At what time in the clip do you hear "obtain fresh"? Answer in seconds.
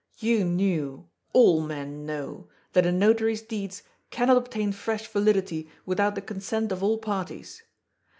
4.35-5.05